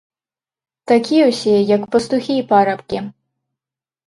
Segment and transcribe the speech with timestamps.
[0.91, 3.03] Такія ўсе, як пастухі і парабкі!